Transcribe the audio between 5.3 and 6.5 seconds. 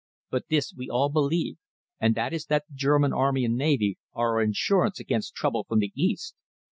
trouble from the east.